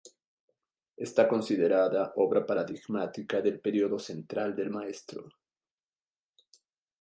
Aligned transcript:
Está 0.97 1.27
considerada 1.29 2.13
obra 2.15 2.43
paradigmática 2.43 3.39
del 3.39 3.59
período 3.61 3.99
central 3.99 4.55
del 4.55 4.71
maestro. 4.71 5.29